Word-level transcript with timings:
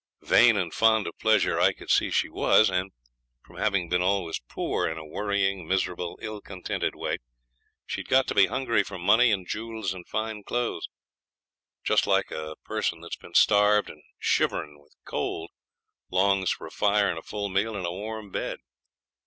Vain 0.25 0.57
and 0.57 0.73
fond 0.73 1.05
of 1.05 1.15
pleasure 1.19 1.59
I 1.59 1.73
could 1.73 1.91
see 1.91 2.09
she 2.09 2.27
was; 2.27 2.71
and 2.71 2.91
from 3.45 3.57
having 3.57 3.87
been 3.87 4.01
always 4.01 4.39
poor, 4.49 4.87
in 4.89 4.97
a 4.97 5.05
worrying, 5.05 5.67
miserable, 5.67 6.17
ill 6.23 6.41
contented 6.41 6.95
way, 6.95 7.19
she 7.85 7.99
had 7.99 8.07
got 8.07 8.25
to 8.25 8.33
be 8.33 8.47
hungry 8.47 8.81
for 8.81 8.97
money 8.97 9.31
and 9.31 9.47
jewels 9.47 9.93
and 9.93 10.07
fine 10.07 10.41
clothes; 10.43 10.89
just 11.83 12.07
like 12.07 12.31
a 12.31 12.55
person 12.65 13.01
that's 13.01 13.15
been 13.15 13.35
starved 13.35 13.91
and 13.91 14.01
shivering 14.17 14.79
with 14.81 14.95
cold 15.05 15.51
longs 16.09 16.49
for 16.49 16.65
a 16.65 16.71
fire 16.71 17.07
and 17.07 17.19
a 17.19 17.21
full 17.21 17.47
meal 17.47 17.75
and 17.75 17.85
a 17.85 17.91
warm 17.93 18.31
bed. 18.31 18.57